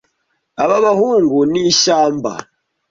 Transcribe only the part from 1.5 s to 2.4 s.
ni ishyamba.